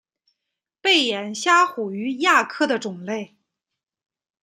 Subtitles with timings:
[0.81, 3.35] 背眼虾虎鱼亚科的种类。